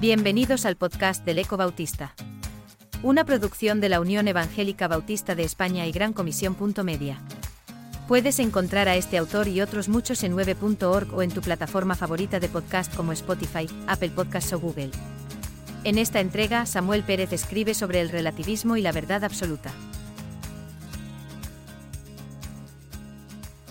[0.00, 2.14] Bienvenidos al podcast del Eco Bautista.
[3.02, 6.54] Una producción de la Unión Evangélica Bautista de España y Gran Comisión.
[6.84, 7.18] Media.
[8.06, 12.38] Puedes encontrar a este autor y otros muchos en 9.org o en tu plataforma favorita
[12.40, 14.90] de podcast como Spotify, Apple Podcasts o Google.
[15.84, 19.70] En esta entrega, Samuel Pérez escribe sobre el relativismo y la verdad absoluta.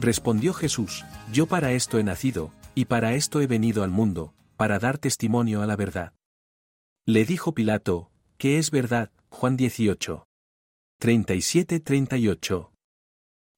[0.00, 4.78] Respondió Jesús, Yo para esto he nacido, y para esto he venido al mundo, para
[4.78, 6.12] dar testimonio a la verdad.
[7.06, 9.12] Le dijo Pilato, ¿qué es verdad?
[9.28, 10.26] Juan 18.
[11.00, 12.70] 37-38.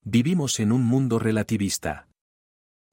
[0.05, 2.09] Vivimos en un mundo relativista.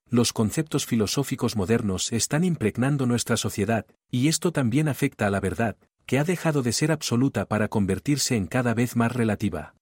[0.09, 5.77] Los conceptos filosóficos modernos están impregnando nuestra sociedad, y esto también afecta a la verdad,
[6.05, 9.73] que ha dejado de ser absoluta para convertirse en cada vez más relativa.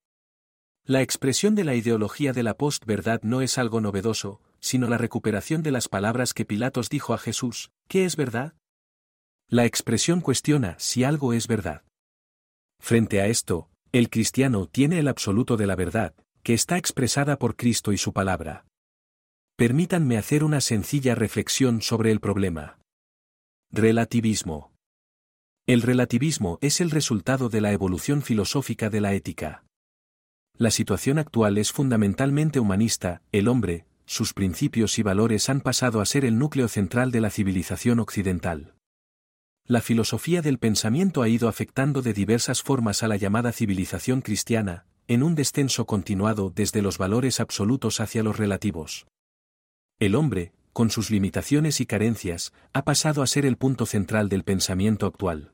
[0.85, 5.61] La expresión de la ideología de la post-verdad no es algo novedoso, sino la recuperación
[5.61, 8.53] de las palabras que Pilatos dijo a Jesús, ¿qué es verdad?
[9.49, 11.83] La expresión cuestiona si algo es verdad.
[12.79, 17.57] Frente a esto, el cristiano tiene el absoluto de la verdad, que está expresada por
[17.57, 18.65] Cristo y su palabra.
[19.57, 22.79] Permítanme hacer una sencilla reflexión sobre el problema.
[23.69, 24.71] Relativismo.
[25.67, 29.65] El relativismo es el resultado de la evolución filosófica de la ética.
[30.57, 36.05] La situación actual es fundamentalmente humanista, el hombre, sus principios y valores han pasado a
[36.05, 38.75] ser el núcleo central de la civilización occidental.
[39.65, 44.85] La filosofía del pensamiento ha ido afectando de diversas formas a la llamada civilización cristiana,
[45.07, 49.07] en un descenso continuado desde los valores absolutos hacia los relativos.
[49.99, 54.43] El hombre, con sus limitaciones y carencias, ha pasado a ser el punto central del
[54.43, 55.53] pensamiento actual.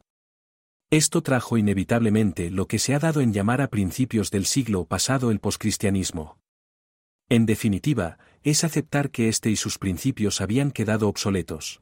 [0.91, 5.29] Esto trajo inevitablemente lo que se ha dado en llamar a principios del siglo pasado
[5.29, 6.39] el poscristianismo.
[7.29, 11.81] En definitiva, es aceptar que éste y sus principios habían quedado obsoletos.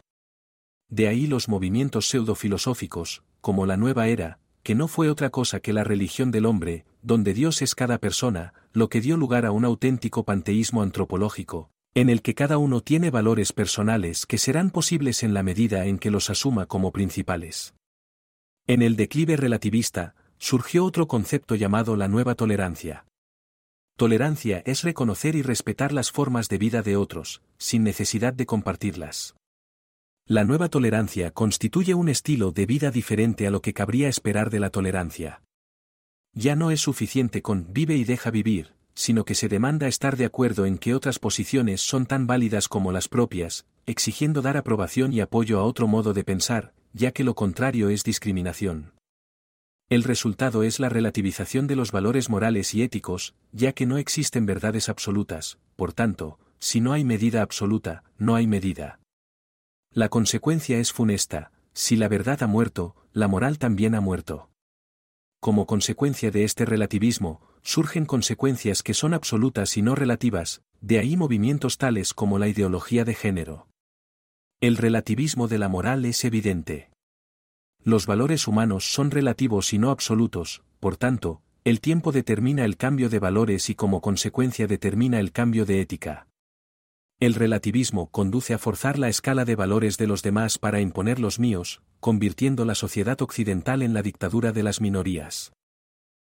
[0.89, 5.73] De ahí los movimientos pseudofilosóficos, como la nueva era, que no fue otra cosa que
[5.73, 9.65] la religión del hombre, donde Dios es cada persona, lo que dio lugar a un
[9.65, 15.33] auténtico panteísmo antropológico, en el que cada uno tiene valores personales que serán posibles en
[15.33, 17.73] la medida en que los asuma como principales.
[18.67, 23.06] En el declive relativista, surgió otro concepto llamado la nueva tolerancia.
[23.97, 29.35] Tolerancia es reconocer y respetar las formas de vida de otros, sin necesidad de compartirlas.
[30.27, 34.59] La nueva tolerancia constituye un estilo de vida diferente a lo que cabría esperar de
[34.59, 35.41] la tolerancia.
[36.33, 40.25] Ya no es suficiente con vive y deja vivir, sino que se demanda estar de
[40.25, 45.21] acuerdo en que otras posiciones son tan válidas como las propias, exigiendo dar aprobación y
[45.21, 48.91] apoyo a otro modo de pensar, ya que lo contrario es discriminación.
[49.89, 54.45] El resultado es la relativización de los valores morales y éticos, ya que no existen
[54.45, 58.99] verdades absolutas, por tanto, si no hay medida absoluta, no hay medida.
[59.93, 64.49] La consecuencia es funesta, si la verdad ha muerto, la moral también ha muerto.
[65.39, 71.15] Como consecuencia de este relativismo, surgen consecuencias que son absolutas y no relativas, de ahí
[71.15, 73.67] movimientos tales como la ideología de género.
[74.59, 76.89] El relativismo de la moral es evidente.
[77.87, 83.08] Los valores humanos son relativos y no absolutos, por tanto, el tiempo determina el cambio
[83.08, 86.27] de valores y como consecuencia determina el cambio de ética.
[87.21, 91.39] El relativismo conduce a forzar la escala de valores de los demás para imponer los
[91.39, 95.54] míos, convirtiendo la sociedad occidental en la dictadura de las minorías.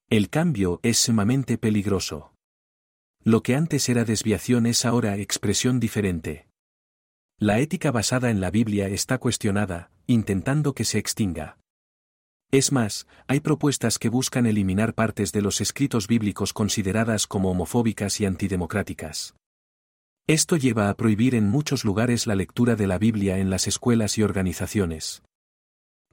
[0.09, 2.33] El cambio es sumamente peligroso.
[3.23, 6.47] Lo que antes era desviación es ahora expresión diferente.
[7.37, 11.57] La ética basada en la Biblia está cuestionada, intentando que se extinga.
[12.51, 18.21] Es más, hay propuestas que buscan eliminar partes de los escritos bíblicos consideradas como homofóbicas
[18.21, 19.33] y antidemocráticas.
[20.27, 24.17] Esto lleva a prohibir en muchos lugares la lectura de la Biblia en las escuelas
[24.17, 25.23] y organizaciones.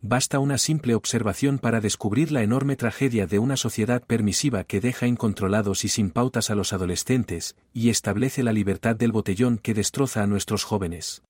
[0.02, 5.06] Basta una simple observación para descubrir la enorme tragedia de una sociedad permisiva que deja
[5.06, 10.22] incontrolados y sin pautas a los adolescentes, y establece la libertad del botellón que destroza
[10.22, 11.22] a nuestros jóvenes.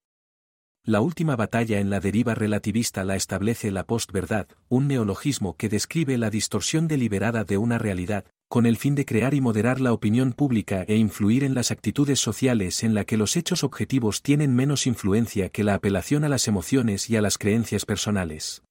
[0.84, 6.16] La última batalla en la deriva relativista la establece la postverdad, un neologismo que describe
[6.16, 10.32] la distorsión deliberada de una realidad, con el fin de crear y moderar la opinión
[10.32, 14.86] pública e influir en las actitudes sociales en la que los hechos objetivos tienen menos
[14.86, 18.62] influencia que la apelación a las emociones y a las creencias personales.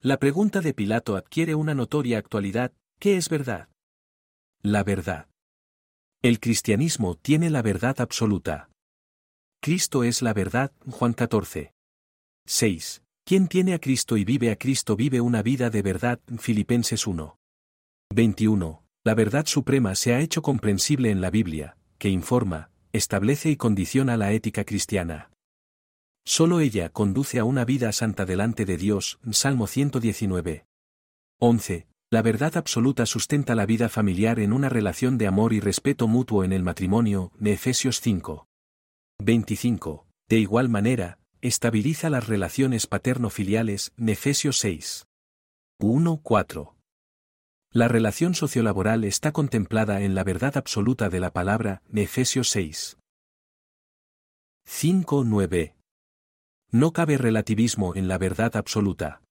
[0.00, 3.68] La pregunta de Pilato adquiere una notoria actualidad, ¿qué es verdad?
[4.62, 5.26] La verdad.
[6.22, 8.70] El cristianismo tiene la verdad absoluta.
[9.66, 11.72] Cristo es la verdad, Juan 14.
[12.46, 13.02] 6.
[13.24, 17.36] Quien tiene a Cristo y vive a Cristo vive una vida de verdad, Filipenses 1.
[18.14, 18.84] 21.
[19.04, 24.16] La verdad suprema se ha hecho comprensible en la Biblia, que informa, establece y condiciona
[24.16, 25.32] la ética cristiana.
[26.24, 30.64] Solo ella conduce a una vida santa delante de Dios, Salmo 119.
[31.40, 31.88] 11.
[32.12, 36.44] La verdad absoluta sustenta la vida familiar en una relación de amor y respeto mutuo
[36.44, 38.45] en el matrimonio, Efesios 5.
[39.18, 40.06] 25.
[40.28, 45.06] De igual manera, estabiliza las relaciones paterno-filiales, Efesios 6.
[45.80, 46.20] 1.
[46.22, 46.76] 4.
[47.72, 52.98] La relación sociolaboral está contemplada en la verdad absoluta de la palabra, Efesios 6.
[54.68, 55.74] 5.9.
[56.70, 59.22] No cabe relativismo en la verdad absoluta.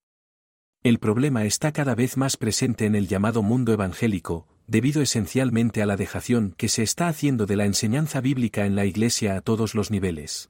[0.83, 5.85] El problema está cada vez más presente en el llamado mundo evangélico, debido esencialmente a
[5.85, 9.75] la dejación que se está haciendo de la enseñanza bíblica en la Iglesia a todos
[9.75, 10.49] los niveles.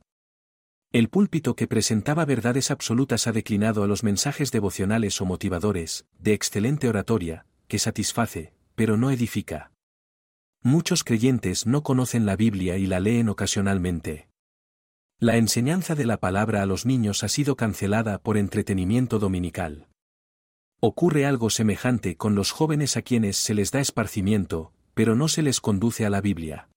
[0.92, 6.34] El púlpito que presentaba verdades absolutas ha declinado a los mensajes devocionales o motivadores, de
[6.34, 9.72] excelente oratoria, que satisface, pero no edifica.
[10.64, 14.30] Muchos creyentes no conocen la Biblia y la leen ocasionalmente.
[15.20, 19.88] La enseñanza de la palabra a los niños ha sido cancelada por entretenimiento dominical.
[20.80, 25.42] Ocurre algo semejante con los jóvenes a quienes se les da esparcimiento, pero no se
[25.42, 26.70] les conduce a la Biblia.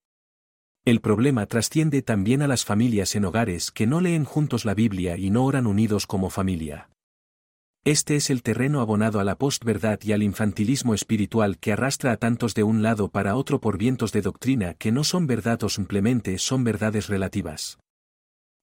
[0.84, 5.18] El problema trasciende también a las familias en hogares que no leen juntos la Biblia
[5.18, 6.88] y no oran unidos como familia.
[7.84, 12.16] Este es el terreno abonado a la postverdad y al infantilismo espiritual que arrastra a
[12.16, 15.68] tantos de un lado para otro por vientos de doctrina que no son verdad o
[15.68, 17.78] simplemente son verdades relativas.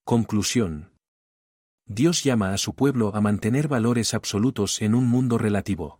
[0.03, 0.94] Conclusión.
[1.87, 5.99] Dios llama a su pueblo a mantener valores absolutos en un mundo relativo.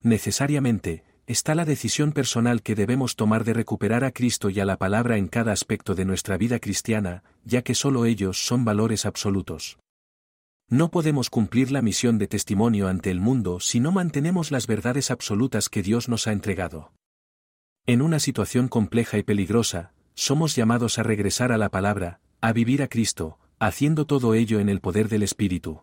[0.00, 4.76] Necesariamente, está la decisión personal que debemos tomar de recuperar a Cristo y a la
[4.76, 9.78] palabra en cada aspecto de nuestra vida cristiana, ya que solo ellos son valores absolutos.
[10.68, 15.10] No podemos cumplir la misión de testimonio ante el mundo si no mantenemos las verdades
[15.10, 16.92] absolutas que Dios nos ha entregado.
[17.86, 22.82] En una situación compleja y peligrosa, somos llamados a regresar a la palabra, a vivir
[22.82, 25.80] a Cristo, haciendo todo ello en el poder del Espíritu.